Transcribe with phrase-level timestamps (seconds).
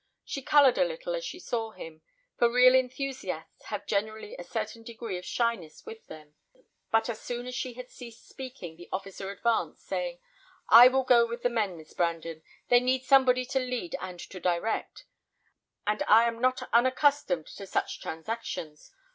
[0.25, 2.01] She coloured a little as she saw him,
[2.39, 6.33] for real enthusiasts have generally a certain degree of shyness with them;
[6.89, 10.17] but as soon as she had ceased speaking the officer advanced, saying,
[10.69, 12.41] "I will go with the men, Miss Brandon.
[12.69, 15.05] They need somebody to lead and to direct,
[15.85, 18.89] and I am not unaccustomed to such transactions.